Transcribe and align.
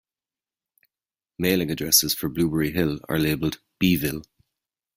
Mailing 1.37 1.69
addresses 1.69 2.15
for 2.15 2.27
Blueberry 2.27 2.71
Hill 2.71 3.01
are 3.07 3.19
labeled 3.19 3.59
"Beeville". 3.77 4.23